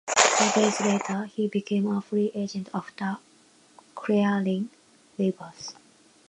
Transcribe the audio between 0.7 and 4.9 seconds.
later, he became a free agent after clearing